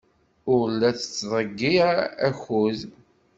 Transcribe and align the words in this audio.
Ur 0.53 0.63
la 0.79 0.89
tettḍeyyiɛ 0.97 1.91
akud. 2.27 2.79